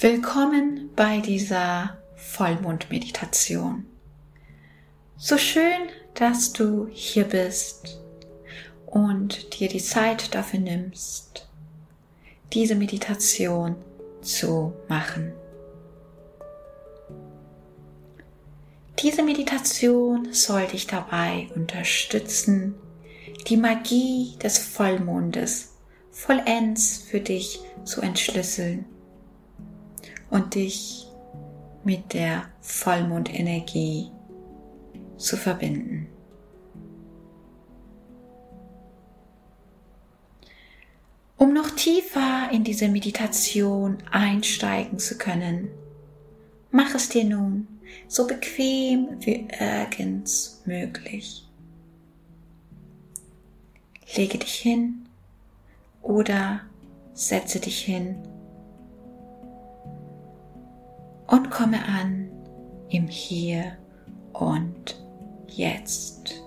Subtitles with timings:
[0.00, 3.86] Willkommen bei dieser Vollmondmeditation.
[5.16, 8.00] So schön, dass du hier bist
[8.86, 11.48] und dir die Zeit dafür nimmst,
[12.52, 13.76] diese Meditation
[14.20, 15.32] zu machen.
[18.98, 22.74] Diese Meditation soll dich dabei unterstützen,
[23.46, 25.76] die Magie des Vollmondes
[26.10, 28.86] vollends für dich zu entschlüsseln
[30.34, 31.06] und dich
[31.84, 34.10] mit der Vollmondenergie
[35.16, 36.08] zu verbinden.
[41.36, 45.68] Um noch tiefer in diese Meditation einsteigen zu können,
[46.72, 47.68] mach es dir nun
[48.08, 51.48] so bequem wie irgends möglich.
[54.16, 55.06] Lege dich hin
[56.02, 56.62] oder
[57.12, 58.16] setze dich hin
[61.26, 62.28] und komme an
[62.88, 63.76] im Hier
[64.32, 64.96] und
[65.48, 66.42] Jetzt.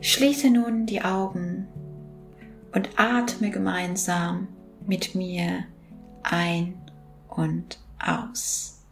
[0.00, 1.66] Schließe nun die Augen
[2.72, 4.48] und atme gemeinsam
[4.86, 5.64] mit mir
[6.22, 6.74] ein
[7.28, 8.82] und aus.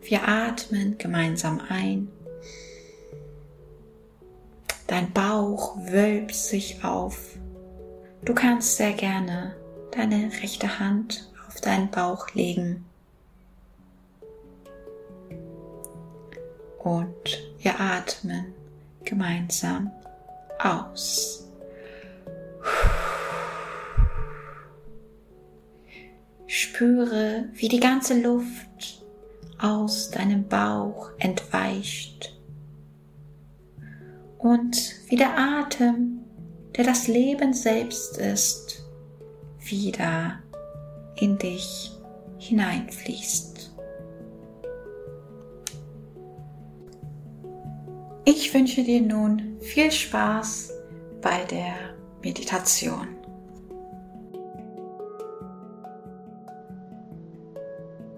[0.00, 2.08] Wir atmen gemeinsam ein
[4.88, 7.36] Dein Bauch wölbt sich auf.
[8.24, 9.54] Du kannst sehr gerne
[9.90, 12.86] deine rechte Hand auf deinen Bauch legen.
[16.78, 18.54] Und wir atmen
[19.04, 19.90] gemeinsam
[20.58, 21.46] aus.
[26.46, 29.04] Spüre, wie die ganze Luft
[29.58, 32.37] aus deinem Bauch entweicht
[34.48, 36.20] und wie der Atem,
[36.74, 38.82] der das Leben selbst ist,
[39.58, 40.38] wieder
[41.16, 41.92] in dich
[42.38, 43.74] hineinfließt.
[48.24, 50.72] Ich wünsche dir nun viel Spaß
[51.20, 51.74] bei der
[52.22, 53.08] Meditation.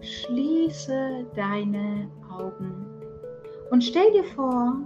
[0.01, 2.87] Schließe deine Augen
[3.71, 4.77] und stell dir vor,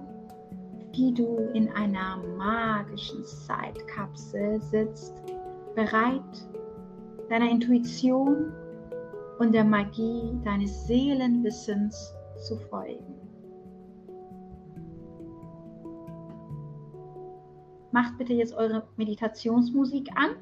[0.97, 5.15] wie du in einer magischen Zeitkapsel sitzt,
[5.75, 6.23] bereit
[7.29, 8.53] deiner Intuition
[9.39, 12.15] und der Magie deines Seelenwissens
[12.47, 13.15] zu folgen.
[17.91, 20.37] Macht bitte jetzt eure Meditationsmusik an.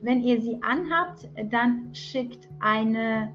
[0.00, 3.32] Wenn ihr sie anhabt, dann schickt eine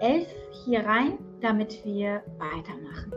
[0.00, 0.28] Elf
[0.64, 3.15] hier rein, damit wir weitermachen.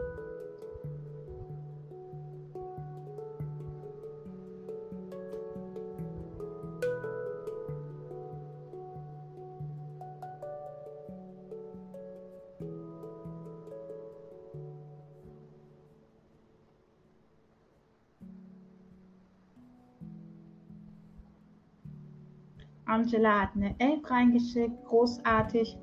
[22.99, 25.77] Angela hat eine 11 reingeschickt, großartig.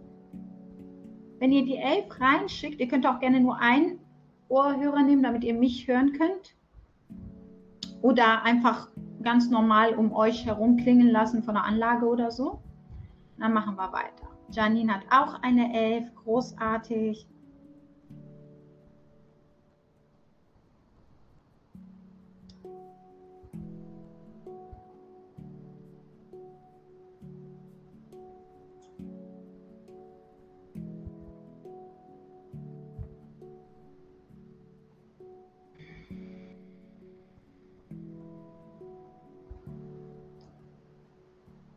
[1.39, 4.01] Wenn ihr die 11 reinschickt, ihr könnt auch gerne nur einen
[4.49, 6.55] Ohrhörer nehmen, damit ihr mich hören könnt.
[8.03, 8.91] Oder einfach
[9.23, 12.61] ganz normal um euch herum klingen lassen von der Anlage oder so.
[13.39, 14.29] Dann machen wir weiter.
[14.51, 17.27] Janine hat auch eine 11, großartig.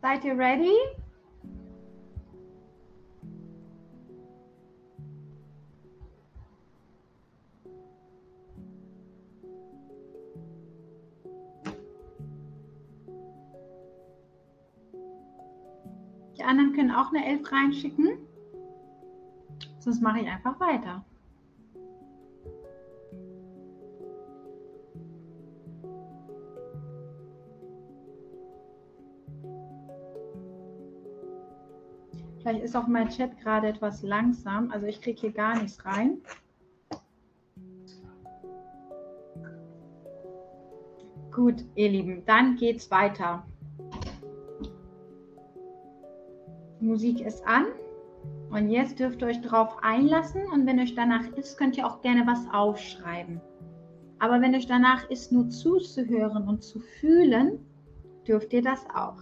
[0.02, 0.72] Seid ihr ready?
[16.38, 18.18] Die anderen können auch eine 11 reinschicken.
[19.78, 21.04] Sonst mache ich einfach weiter.
[32.70, 34.70] Ist auch mein Chat gerade etwas langsam.
[34.70, 36.18] Also ich kriege hier gar nichts rein.
[41.32, 43.44] Gut, ihr Lieben, dann geht's weiter.
[46.78, 47.66] Musik ist an.
[48.50, 50.42] Und jetzt dürft ihr euch darauf einlassen.
[50.52, 53.40] Und wenn euch danach ist, könnt ihr auch gerne was aufschreiben.
[54.20, 57.66] Aber wenn es danach ist, nur zuzuhören und zu fühlen,
[58.28, 59.20] dürft ihr das auch.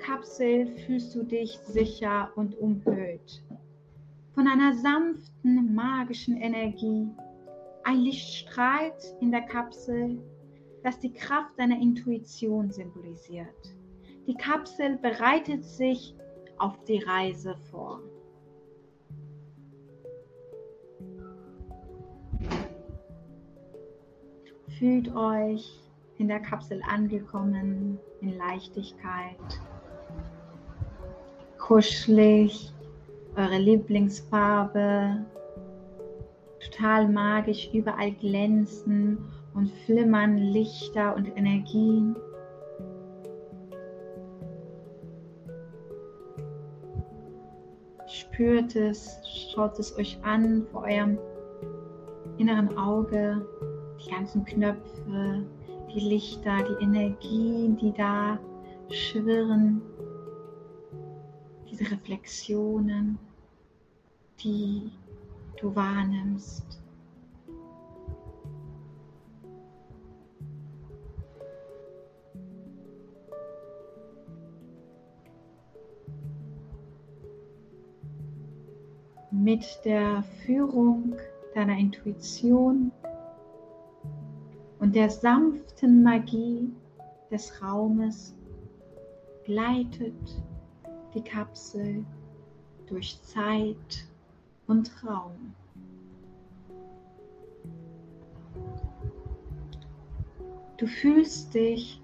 [0.00, 3.42] Kapsel fühlst du dich sicher und umhüllt
[4.40, 7.08] von einer sanften, magischen Energie.
[7.84, 10.18] Ein Licht strahlt in der Kapsel,
[10.82, 13.76] das die Kraft deiner Intuition symbolisiert.
[14.26, 16.14] Die Kapsel bereitet sich
[16.58, 18.00] auf die Reise vor.
[24.78, 25.82] Fühlt euch
[26.16, 29.36] in der Kapsel angekommen, in Leichtigkeit,
[31.70, 32.72] kuschelig,
[33.36, 35.24] eure Lieblingsfarbe,
[36.58, 39.18] total magisch, überall glänzen
[39.54, 42.16] und flimmern Lichter und Energien.
[48.08, 49.20] Spürt es,
[49.54, 51.18] schaut es euch an vor eurem
[52.38, 53.46] inneren Auge,
[54.04, 55.44] die ganzen Knöpfe,
[55.94, 58.40] die Lichter, die Energien, die da
[58.88, 59.80] schwirren,
[61.80, 63.18] diese Reflexionen,
[64.42, 64.90] die
[65.60, 66.64] du wahrnimmst.
[79.30, 81.14] Mit der Führung
[81.54, 82.92] deiner Intuition
[84.78, 86.70] und der sanften Magie
[87.30, 88.34] des Raumes
[89.44, 90.14] gleitet
[91.14, 92.04] die Kapsel
[92.86, 94.06] durch Zeit
[94.66, 95.54] und Raum.
[100.76, 102.00] Du fühlst dich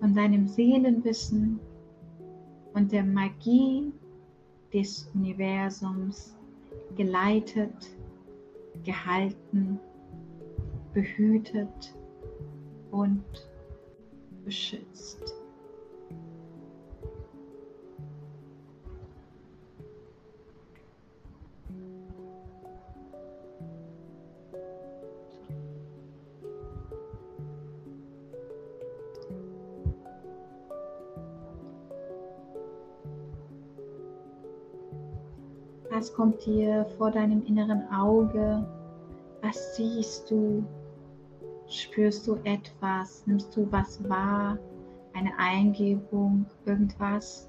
[0.00, 1.58] von deinem Seelenwissen
[2.74, 3.92] und der Magie
[4.72, 6.36] des Universums
[6.96, 7.74] geleitet,
[8.84, 9.78] gehalten
[10.92, 11.94] behütet
[12.90, 13.24] und
[14.44, 15.31] beschützt.
[35.94, 38.66] Was kommt dir vor deinem inneren Auge?
[39.42, 40.64] Was siehst du?
[41.68, 43.26] Spürst du etwas?
[43.26, 44.58] Nimmst du was wahr?
[45.12, 46.46] Eine Eingebung?
[46.64, 47.46] Irgendwas?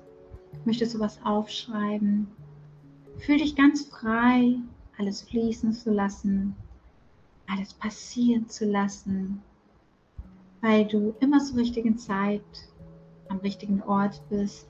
[0.66, 2.28] Möchtest du was aufschreiben?
[3.20, 4.58] Fühl dich ganz frei,
[4.98, 6.54] alles fließen zu lassen,
[7.48, 9.42] alles passieren zu lassen,
[10.60, 12.44] weil du immer zur richtigen Zeit
[13.30, 14.68] am richtigen Ort bist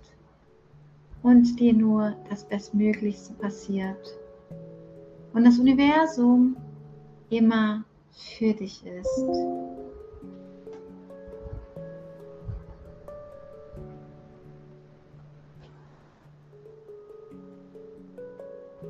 [1.24, 4.20] und dir nur das Bestmöglichste passiert.
[5.34, 6.56] Und das Universum
[7.30, 9.26] immer für dich ist.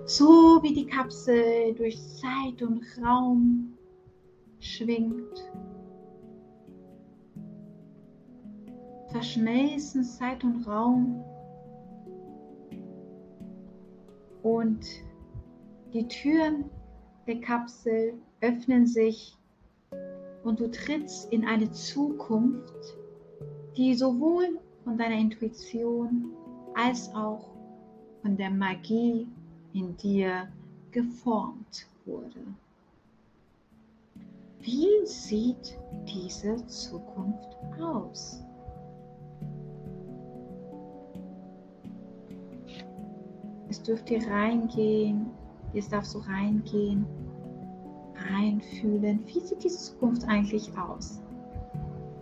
[0.05, 3.73] So wie die Kapsel durch Zeit und Raum
[4.59, 5.49] schwingt,
[9.11, 11.23] verschmelzen Zeit und Raum
[14.43, 14.85] und
[15.93, 16.65] die Türen
[17.25, 19.37] der Kapsel öffnen sich
[20.43, 22.97] und du trittst in eine Zukunft,
[23.77, 26.31] die sowohl von deiner Intuition
[26.75, 27.47] als auch
[28.21, 29.27] von der Magie
[29.73, 30.47] in dir
[30.91, 32.41] geformt wurde.
[34.59, 38.43] Wie sieht diese Zukunft aus?
[43.73, 45.31] Es dürfte reingehen,
[45.73, 47.07] es darf so reingehen
[48.29, 51.19] reinfühlen, wie sieht diese Zukunft eigentlich aus?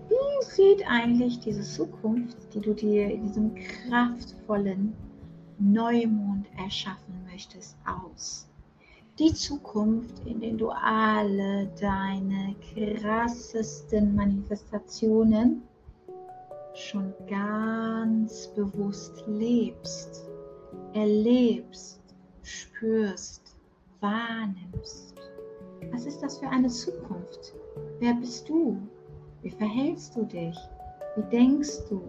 [0.08, 4.94] Wie sieht eigentlich diese Zukunft, die du dir in diesem kraftvollen
[5.60, 8.48] Neumond erschaffen möchtest, aus?
[9.20, 15.64] Die Zukunft, in der du alle deine krassesten Manifestationen
[16.74, 20.31] schon ganz bewusst lebst,
[20.94, 22.00] erlebst,
[22.44, 23.56] spürst,
[24.00, 25.16] wahrnimmst.
[25.92, 27.54] Was ist das für eine Zukunft?
[28.00, 28.78] Wer bist du?
[29.42, 30.58] Wie verhältst du dich?
[31.16, 32.02] Wie denkst du?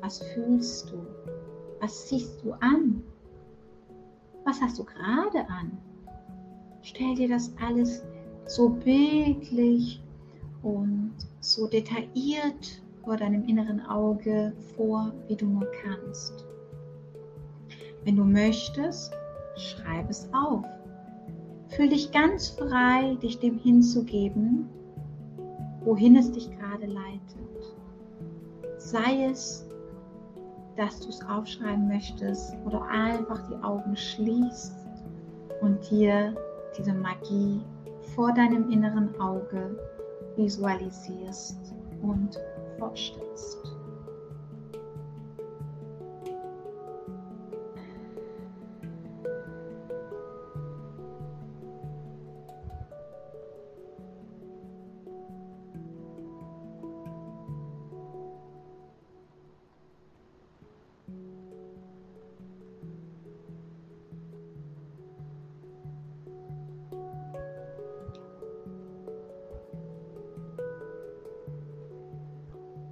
[0.00, 1.06] Was fühlst du?
[1.80, 3.02] Was ziehst du an?
[4.44, 5.76] Was hast du gerade an?
[6.82, 8.04] Stell dir das alles
[8.46, 10.02] so bildlich
[10.62, 16.46] und so detailliert vor deinem inneren Auge vor, wie du nur kannst.
[18.04, 19.14] Wenn du möchtest,
[19.56, 20.64] schreib es auf.
[21.68, 24.68] Fühl dich ganz frei, dich dem hinzugeben,
[25.84, 27.76] wohin es dich gerade leitet.
[28.76, 29.66] Sei es,
[30.76, 34.74] dass du es aufschreiben möchtest oder einfach die Augen schließt
[35.62, 36.34] und dir
[36.76, 37.60] diese Magie
[38.14, 39.78] vor deinem inneren Auge
[40.36, 42.38] visualisierst und
[42.78, 43.73] vorstellst.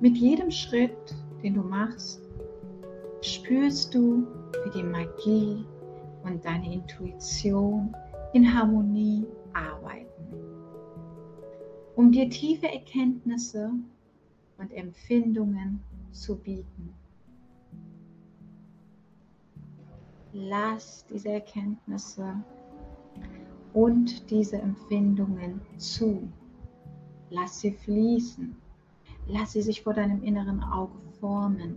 [0.03, 2.21] Mit jedem Schritt, den du machst,
[3.21, 4.27] spürst du,
[4.65, 5.65] wie die Magie
[6.25, 7.95] und deine Intuition
[8.33, 10.35] in Harmonie arbeiten,
[11.95, 13.71] um dir tiefe Erkenntnisse
[14.59, 15.81] und Empfindungen
[16.11, 16.93] zu bieten.
[20.33, 22.43] Lass diese Erkenntnisse
[23.73, 26.29] und diese Empfindungen zu.
[27.31, 28.62] Lass sie fließen.
[29.27, 31.77] Lass sie sich vor deinem inneren Auge formen.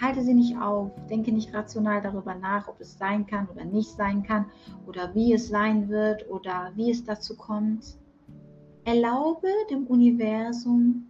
[0.00, 3.90] Halte sie nicht auf, denke nicht rational darüber nach, ob es sein kann oder nicht
[3.90, 4.46] sein kann
[4.86, 7.96] oder wie es sein wird oder wie es dazu kommt.
[8.84, 11.06] Erlaube dem Universum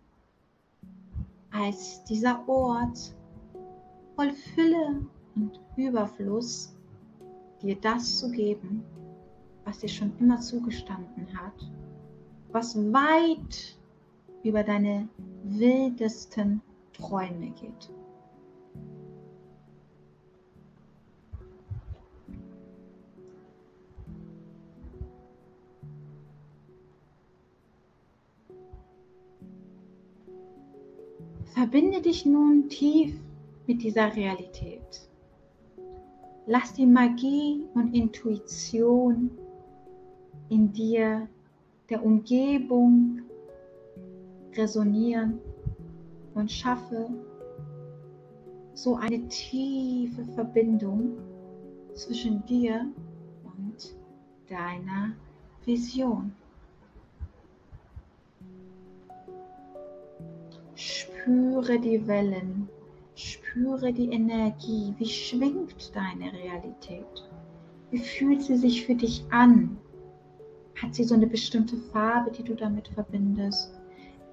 [1.50, 3.14] als dieser Ort
[4.14, 6.74] voll Fülle und Überfluss
[7.60, 8.84] dir das zu geben,
[9.64, 11.70] was dir schon immer zugestanden hat,
[12.52, 13.75] was weit
[14.46, 15.08] über deine
[15.42, 16.62] wildesten
[16.92, 17.90] Träume geht.
[31.44, 33.18] Verbinde dich nun tief
[33.66, 35.08] mit dieser Realität.
[36.46, 39.30] Lass die Magie und Intuition
[40.48, 41.28] in dir
[41.88, 43.22] der Umgebung
[44.56, 45.38] resonieren
[46.34, 47.08] und schaffe
[48.74, 51.16] so eine tiefe Verbindung
[51.94, 52.86] zwischen dir
[53.44, 53.96] und
[54.48, 55.12] deiner
[55.64, 56.32] Vision.
[60.74, 62.68] Spüre die Wellen,
[63.14, 67.28] spüre die Energie, wie schwingt deine Realität,
[67.90, 69.78] wie fühlt sie sich für dich an,
[70.80, 73.75] hat sie so eine bestimmte Farbe, die du damit verbindest?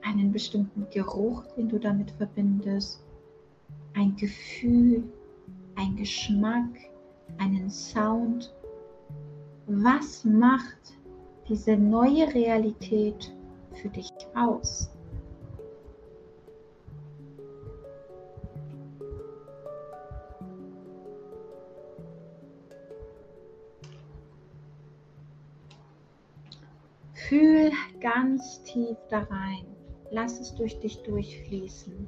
[0.04, 3.04] Einen bestimmten Geruch, den du damit verbindest,
[3.96, 5.04] ein Gefühl,
[5.76, 6.70] ein Geschmack,
[7.38, 8.54] einen Sound.
[9.68, 10.98] Was macht
[11.48, 13.34] diese neue Realität
[13.74, 14.90] für dich aus?
[27.14, 29.73] Fühl ganz tief da rein
[30.14, 32.08] lass es durch dich durchfließen.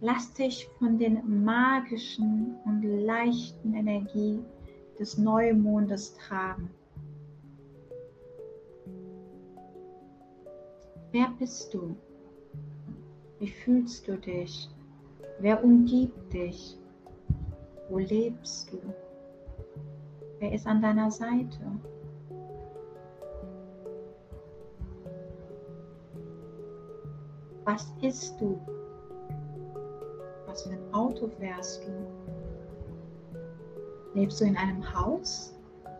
[0.00, 4.38] Lass dich von den magischen und leichten Energie
[4.98, 6.70] des Neumondes tragen.
[11.10, 11.96] Wer bist du?
[13.40, 14.68] Wie fühlst du dich?
[15.40, 16.78] Wer umgibt dich?
[17.88, 18.78] Wo lebst du?
[20.38, 21.58] Wer ist an deiner Seite?
[27.68, 28.58] Was isst du?
[30.46, 31.90] Was für ein Auto fährst du?
[34.18, 35.54] Lebst du in einem Haus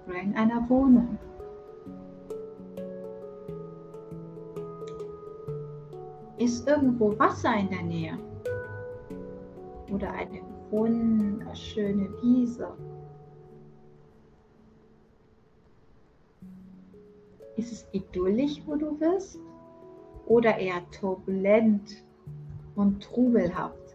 [0.06, 1.18] oder in einer Wohnung?
[6.38, 8.18] Ist irgendwo Wasser in der Nähe?
[9.92, 12.68] Oder eine wunderschöne Wiese?
[17.56, 19.38] Ist es idyllisch, wo du bist?
[20.28, 22.04] Oder eher turbulent
[22.74, 23.87] und trubelhaft.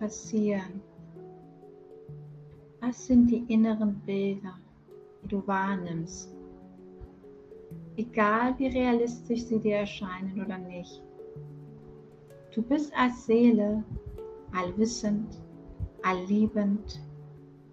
[0.00, 0.80] Passieren.
[2.80, 4.58] Was sind die inneren Bilder,
[5.22, 6.34] die du wahrnimmst?
[7.96, 11.02] Egal wie realistisch sie dir erscheinen oder nicht.
[12.54, 13.84] Du bist als Seele
[14.52, 15.38] allwissend,
[16.02, 17.00] allliebend,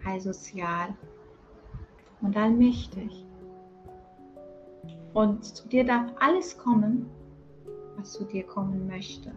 [0.05, 0.95] allsozial
[2.21, 3.25] und allmächtig.
[5.13, 7.09] Und zu dir darf alles kommen,
[7.97, 9.31] was zu dir kommen möchte.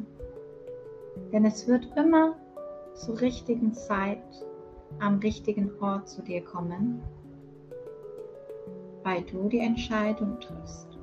[1.32, 2.36] Denn es wird immer
[2.94, 4.22] zur richtigen Zeit
[4.98, 7.00] am richtigen Ort zu dir kommen,
[9.02, 10.98] weil du die Entscheidung triffst.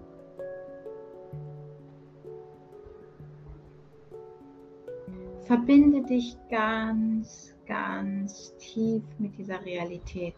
[5.48, 10.36] Verbinde dich ganz, ganz tief mit dieser Realität.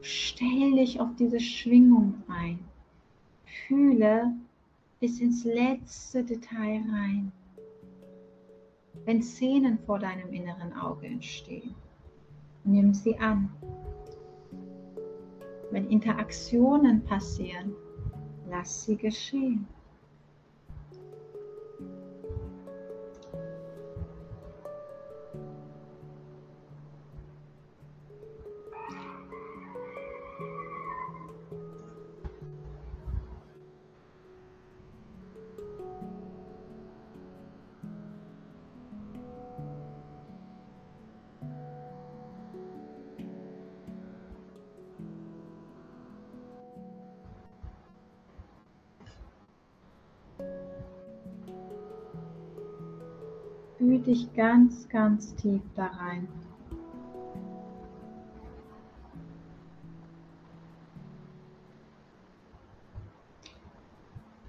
[0.00, 2.58] Stell dich auf diese Schwingung ein.
[3.68, 4.34] Fühle
[4.98, 7.30] bis ins letzte Detail rein.
[9.04, 11.74] Wenn Szenen vor deinem inneren Auge entstehen,
[12.64, 13.50] nimm sie an.
[15.70, 17.72] Wenn Interaktionen passieren,
[18.48, 19.66] lass sie geschehen.
[54.12, 56.28] Dich ganz, ganz tief da rein.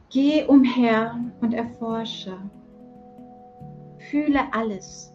[0.10, 2.38] Geh umher und erforsche.
[4.10, 5.13] Fühle alles.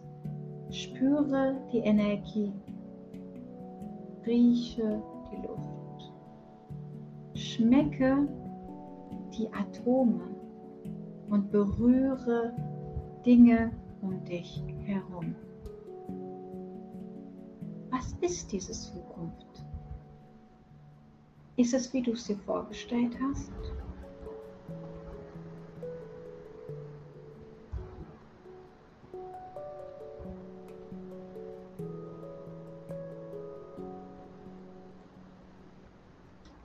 [0.70, 2.52] Spüre die Energie.
[4.26, 6.12] Rieche die Luft.
[7.34, 8.26] Schmecke
[9.38, 10.24] die Atome
[11.28, 12.54] und berühre
[13.26, 13.70] Dinge
[14.02, 15.34] um dich herum.
[17.90, 19.64] Was ist diese Zukunft?
[21.56, 23.52] Ist es, wie du es dir vorgestellt hast?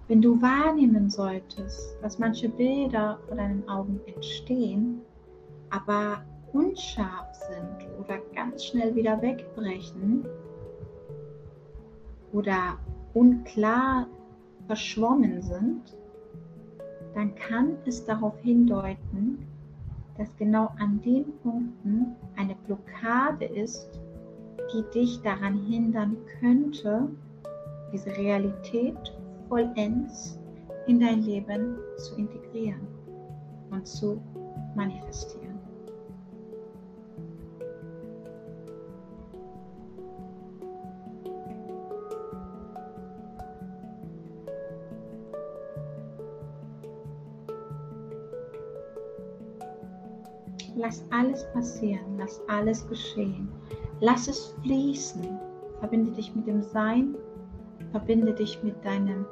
[0.07, 5.01] Wenn du wahrnehmen solltest, dass manche Bilder vor deinen Augen entstehen,
[5.71, 10.25] aber unscharf sind oder ganz schnell wieder wegbrechen
[12.31, 12.77] oder
[13.13, 14.07] unklar
[14.67, 15.97] verschwommen sind,
[17.13, 19.45] dann kann es darauf hindeuten,
[20.17, 23.99] dass genau an den Punkten eine Blockade ist,
[24.73, 27.07] die dich daran hindern könnte,
[27.91, 28.97] diese Realität
[29.49, 30.39] vollends
[30.87, 32.87] in dein Leben zu integrieren
[33.71, 34.21] und zu
[34.75, 35.42] manifestieren.
[50.83, 53.47] Lass alles passieren, lass alles geschehen.
[54.01, 55.39] Lass es fließen.
[55.79, 57.15] Verbinde dich mit dem Sein,
[57.91, 59.25] verbinde dich mit deinem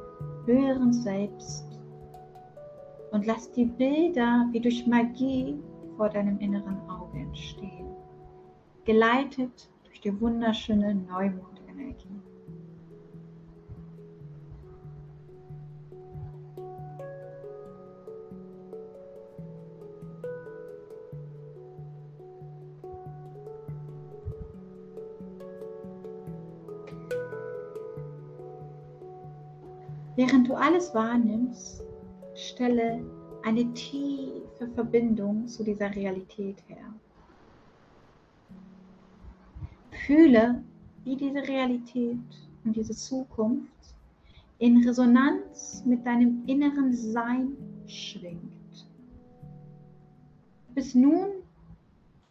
[0.45, 1.65] höheren Selbst
[3.11, 5.59] und lass die Bilder wie durch Magie
[5.97, 7.89] vor deinem inneren Auge entstehen,
[8.85, 11.50] geleitet durch die wunderschöne Neumondenergie.
[30.15, 31.83] Während du alles wahrnimmst,
[32.35, 33.03] stelle
[33.43, 36.93] eine tiefe Verbindung zu dieser Realität her.
[40.05, 40.63] Fühle,
[41.03, 42.17] wie diese Realität
[42.63, 43.95] und diese Zukunft
[44.59, 47.55] in Resonanz mit deinem inneren Sein
[47.87, 48.87] schwingt.
[50.75, 51.41] Bis nun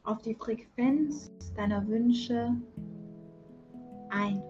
[0.04, 2.54] auf die Frequenz deiner Wünsche
[4.10, 4.49] eingeschossen.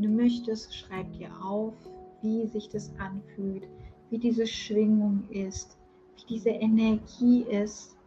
[0.00, 1.74] Wenn du möchtest, schreib dir auf,
[2.22, 3.68] wie sich das anfühlt,
[4.08, 5.76] wie diese Schwingung ist,
[6.16, 7.98] wie diese Energie ist,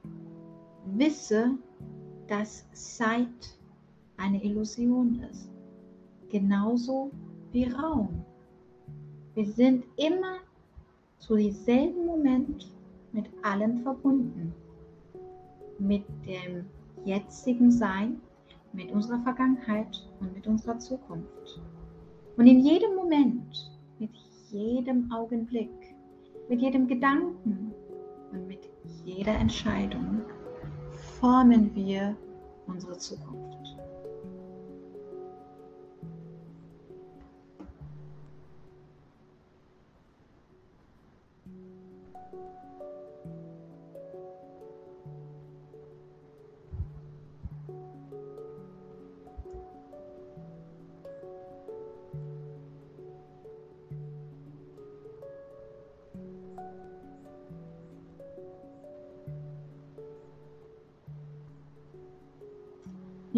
[0.86, 1.52] wisse,
[2.28, 3.60] dass Zeit
[4.18, 5.52] eine Illusion ist.
[6.30, 7.12] Genauso
[7.52, 8.26] wie Raum.
[9.36, 10.38] Wir sind immer
[11.20, 12.72] zu dieselben Moment
[13.12, 14.52] mit allem verbunden.
[15.78, 16.66] Mit dem
[17.06, 18.20] jetzigen Sein,
[18.72, 21.62] mit unserer Vergangenheit und mit unserer Zukunft.
[22.38, 24.12] Und in jedem Moment, mit
[24.52, 25.70] jedem Augenblick,
[26.50, 27.74] mit jedem Gedanken
[28.32, 28.70] und mit
[29.06, 30.22] jeder Entscheidung
[31.20, 32.16] formen wir
[32.68, 33.78] unsere Zukunft.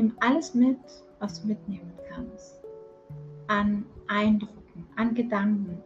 [0.06, 0.78] Nimm alles mit,
[1.18, 2.62] was du mitnehmen kannst.
[3.48, 5.82] An Eindrücken, an Gedanken,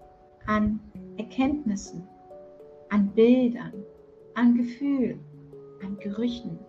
[0.46, 0.82] an
[1.16, 2.06] Erkenntnissen,
[2.90, 3.72] an Bildern,
[4.34, 5.22] an Gefühlen,
[5.82, 6.60] an Gerüchen,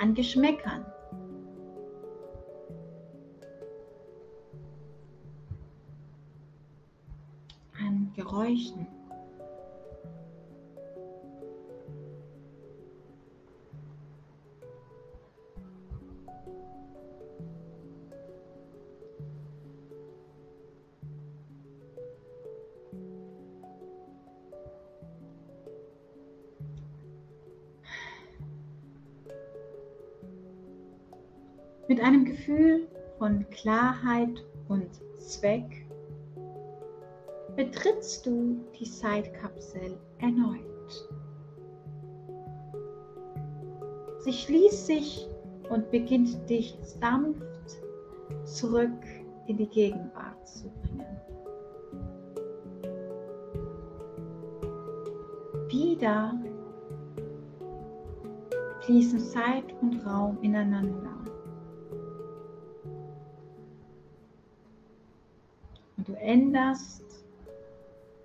[0.00, 0.84] an Geschmäckern.
[7.78, 8.86] an Geräuschen.
[31.88, 34.88] Mit einem Gefühl von Klarheit und
[35.20, 35.86] Zweck
[37.54, 41.08] betrittst du die Zeitkapsel erneut.
[44.18, 45.28] Sie schließt sich
[45.70, 47.42] und beginnt dich sanft
[48.44, 48.90] zurück
[49.46, 51.06] in die Gegenwart zu bringen.
[55.68, 56.34] Wieder
[58.80, 61.15] fließen Zeit und Raum ineinander.
[66.36, 67.24] Und du änderst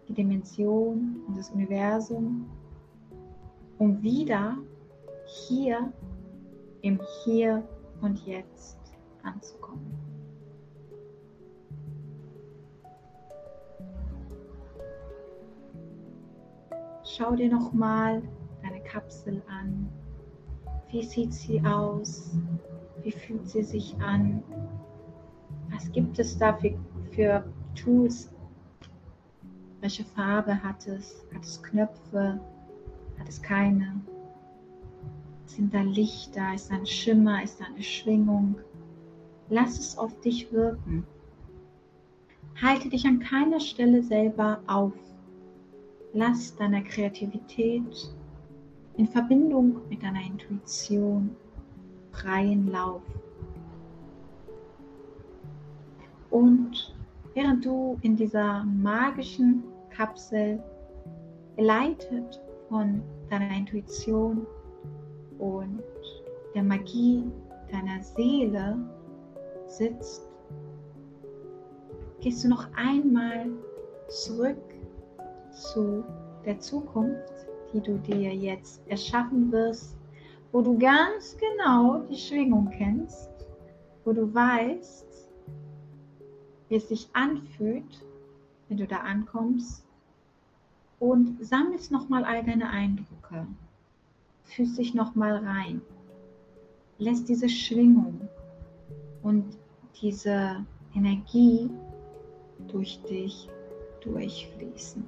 [0.08, 2.50] die Dimension und das Universum,
[3.78, 4.58] um wieder
[5.48, 5.94] hier
[6.82, 7.64] im Hier
[8.02, 8.78] und Jetzt
[9.24, 9.94] anzukommen.
[17.04, 18.22] Schau dir nochmal
[18.62, 19.88] deine Kapsel an.
[20.90, 22.38] Wie sieht sie aus?
[23.04, 24.44] Wie fühlt sie sich an?
[25.70, 26.74] Was gibt es da für,
[27.12, 27.44] für
[27.76, 28.30] Tools?
[29.80, 31.24] Welche Farbe hat es?
[31.34, 32.40] Hat es Knöpfe?
[33.20, 34.00] Hat es keine?
[35.46, 36.54] Sind da Lichter?
[36.54, 37.44] Ist da ein Schimmer?
[37.44, 38.56] Ist da eine Schwingung?
[39.50, 41.06] Lass es auf dich wirken.
[42.62, 44.94] Halte dich an keiner Stelle selber auf.
[46.14, 48.14] Lass deiner Kreativität
[48.98, 51.36] in Verbindung mit deiner Intuition
[52.12, 53.02] freien Lauf.
[56.30, 56.91] Und
[57.34, 60.62] während du in dieser magischen Kapsel
[61.56, 64.46] geleitet von deiner Intuition
[65.40, 65.82] und
[66.54, 67.24] der Magie
[67.72, 68.78] deiner Seele
[69.68, 70.28] sitzt,
[72.20, 73.48] gehst du noch einmal
[74.08, 74.58] zurück
[75.52, 76.04] zu
[76.46, 79.98] der Zukunft, die du dir jetzt erschaffen wirst,
[80.52, 83.30] wo du ganz genau die Schwingung kennst,
[84.04, 85.11] wo du weißt,
[86.72, 88.02] wie es sich anfühlt,
[88.70, 89.84] wenn du da ankommst
[91.00, 93.46] und sammelst nochmal all deine Eindrücke,
[94.46, 95.82] fühlst dich nochmal rein,
[96.98, 98.22] lässt diese Schwingung
[99.22, 99.44] und
[100.02, 101.70] diese Energie
[102.70, 103.50] durch dich
[104.00, 105.06] durchfließen.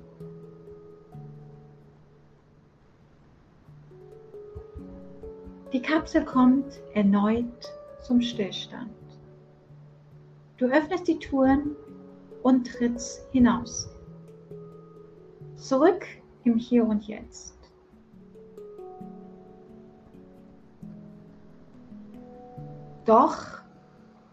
[5.72, 7.72] Die Kapsel kommt erneut
[8.02, 8.92] zum Stillstand.
[10.58, 11.76] Du öffnest die Touren
[12.44, 13.90] und trittst hinaus.
[15.56, 16.06] Zurück
[16.44, 17.58] im Hier und Jetzt.
[23.06, 23.62] Doch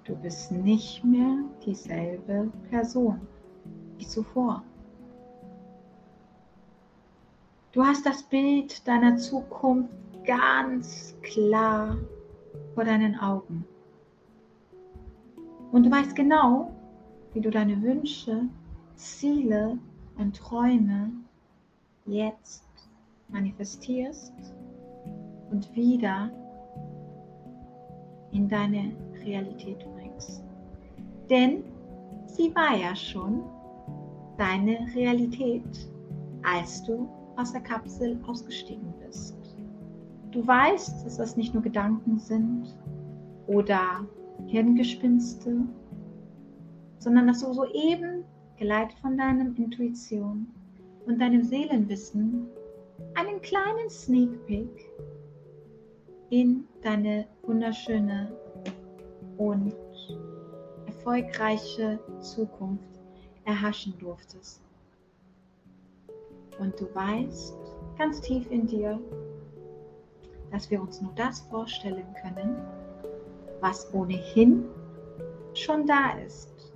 [0.04, 3.20] du bist nicht mehr dieselbe Person
[3.96, 4.62] wie zuvor.
[7.72, 9.90] Du hast das Bild deiner Zukunft
[10.24, 11.96] ganz klar
[12.74, 13.64] vor deinen Augen.
[15.72, 16.72] Und du weißt genau,
[17.32, 18.42] wie du deine Wünsche,
[18.96, 19.78] Ziele
[20.18, 21.10] und Träume
[22.06, 22.64] jetzt
[23.28, 24.32] manifestierst
[25.50, 26.30] und wieder
[28.32, 28.92] in deine
[29.24, 30.42] Realität bringst.
[31.28, 31.62] Denn
[32.26, 33.42] sie war ja schon
[34.36, 35.90] deine Realität,
[36.42, 39.36] als du aus der Kapsel ausgestiegen bist.
[40.32, 42.76] Du weißt, dass das nicht nur Gedanken sind
[43.46, 44.04] oder
[44.50, 45.62] Hirngespinste,
[46.98, 48.24] sondern dass du soeben,
[48.56, 50.48] geleitet von deinem Intuition
[51.06, 52.48] und deinem Seelenwissen,
[53.14, 54.90] einen kleinen Sneak Peek
[56.30, 58.32] in deine wunderschöne
[59.38, 59.74] und
[60.86, 62.98] erfolgreiche Zukunft
[63.44, 64.62] erhaschen durftest.
[66.58, 67.56] Und du weißt
[67.96, 69.00] ganz tief in dir,
[70.50, 72.56] dass wir uns nur das vorstellen können,
[73.60, 74.64] was ohnehin
[75.54, 76.72] schon da ist.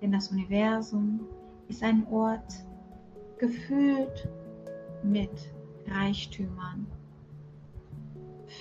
[0.00, 1.20] Denn das Universum
[1.68, 2.64] ist ein Ort
[3.38, 4.28] gefüllt
[5.02, 5.52] mit
[5.86, 6.86] Reichtümern,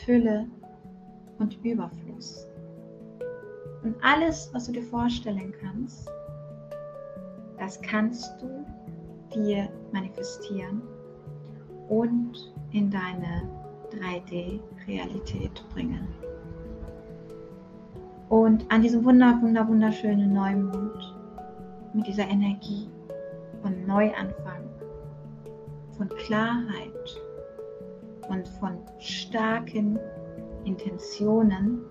[0.05, 0.47] Fülle
[1.39, 2.47] und Überfluss.
[3.83, 6.09] Und alles, was du dir vorstellen kannst,
[7.57, 8.65] das kannst du
[9.33, 10.81] dir manifestieren
[11.89, 13.49] und in deine
[13.91, 16.07] 3D-Realität bringen.
[18.29, 21.15] Und an diesem wunder, wunder, wunderschönen Neumond
[21.93, 22.89] mit dieser Energie
[23.61, 24.63] von Neuanfang,
[25.97, 27.21] von Klarheit
[28.29, 29.97] und von starken
[30.65, 31.81] Intentionen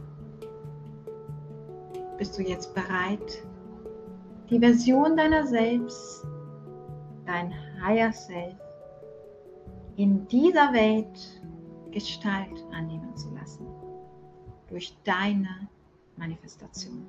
[2.18, 3.42] bist du jetzt bereit,
[4.50, 6.26] die Version deiner selbst,
[7.24, 8.56] dein Higher Self,
[9.96, 11.42] in dieser Welt
[11.90, 13.66] Gestalt annehmen zu lassen.
[14.68, 15.48] Durch deine
[16.16, 17.06] Manifestation.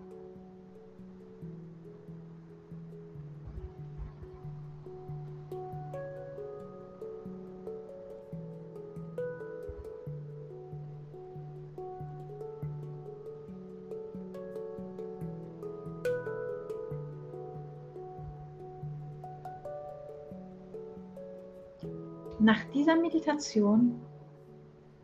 [22.39, 23.99] Nach dieser Meditation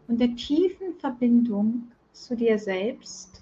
[0.07, 3.32] und der tiefen Verbindung zu dir selbst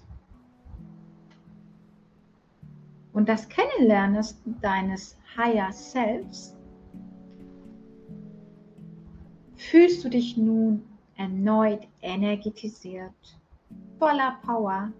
[3.22, 4.20] und das Kennenlernen
[4.62, 6.56] deines Higher Selves,
[9.54, 10.82] fühlst du dich nun
[11.14, 13.38] erneut energetisiert,
[14.00, 14.90] voller Power,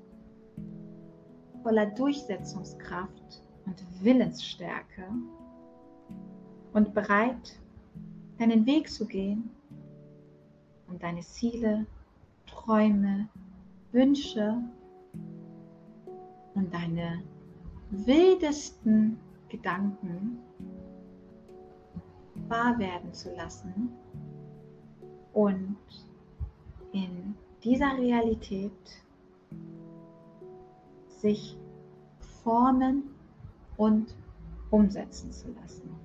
[1.65, 5.03] voller Durchsetzungskraft und Willensstärke
[6.75, 7.59] und bereit,
[8.39, 9.51] deinen Weg zu gehen,
[10.87, 11.87] um deine Ziele,
[12.47, 13.29] Träume,
[13.91, 14.63] Wünsche
[16.55, 17.21] und deine
[17.93, 20.39] wildesten Gedanken
[22.49, 23.91] wahr werden zu lassen
[25.33, 25.77] und
[26.93, 28.73] in dieser Realität
[31.09, 31.57] sich
[32.43, 33.05] formen
[33.77, 34.15] und
[34.71, 36.02] umsetzen zu lassen.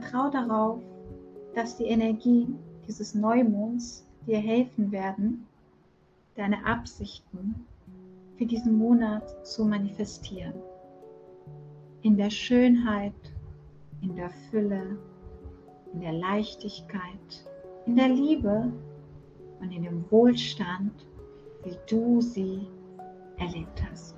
[0.00, 0.80] Vertrau darauf,
[1.54, 5.46] dass die Energien dieses Neumonds dir helfen werden,
[6.34, 7.66] deine Absichten
[8.36, 10.54] für diesen Monat zu manifestieren.
[12.02, 13.14] In der Schönheit,
[14.02, 14.98] in der Fülle,
[15.94, 17.46] in der Leichtigkeit,
[17.86, 18.70] in der Liebe
[19.60, 20.92] und in dem Wohlstand,
[21.64, 22.66] wie du sie
[23.38, 24.15] erlebt hast.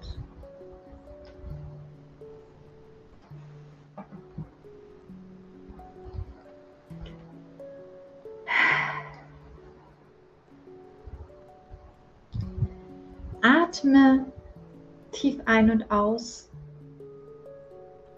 [15.59, 16.49] Ein und aus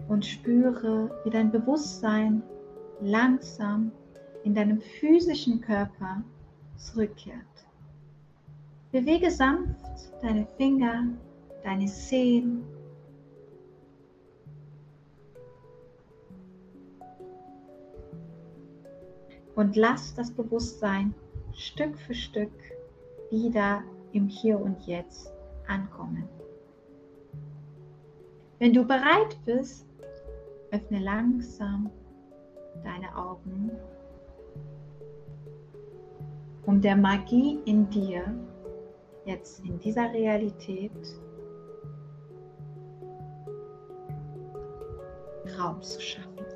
[0.07, 2.43] und spüre, wie dein Bewusstsein
[3.01, 3.91] langsam
[4.43, 6.23] in deinem physischen Körper
[6.77, 7.37] zurückkehrt.
[8.91, 11.05] Bewege sanft deine Finger,
[11.63, 12.63] deine Zehen.
[19.55, 21.15] Und lass das Bewusstsein
[21.53, 22.51] Stück für Stück
[23.31, 25.31] wieder im Hier und Jetzt
[25.67, 26.27] ankommen.
[28.61, 29.87] Wenn du bereit bist,
[30.69, 31.89] öffne langsam
[32.83, 33.71] deine Augen
[36.67, 38.23] um der Magie in dir
[39.25, 40.91] jetzt in dieser Realität
[45.57, 46.50] Raum zu schaffen.